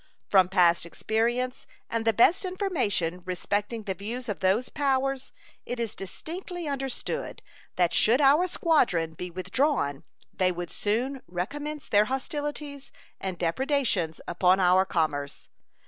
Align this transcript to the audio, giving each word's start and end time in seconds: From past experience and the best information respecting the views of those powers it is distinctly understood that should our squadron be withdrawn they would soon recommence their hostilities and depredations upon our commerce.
From 0.31 0.49
past 0.49 0.83
experience 0.83 1.67
and 1.87 2.05
the 2.05 2.11
best 2.11 2.43
information 2.43 3.21
respecting 3.23 3.83
the 3.83 3.93
views 3.93 4.27
of 4.29 4.39
those 4.39 4.67
powers 4.67 5.31
it 5.63 5.79
is 5.79 5.93
distinctly 5.93 6.67
understood 6.67 7.43
that 7.75 7.93
should 7.93 8.19
our 8.19 8.47
squadron 8.47 9.13
be 9.13 9.29
withdrawn 9.29 10.03
they 10.33 10.51
would 10.51 10.71
soon 10.71 11.21
recommence 11.27 11.87
their 11.87 12.05
hostilities 12.05 12.91
and 13.19 13.37
depredations 13.37 14.19
upon 14.27 14.59
our 14.59 14.85
commerce. 14.85 15.49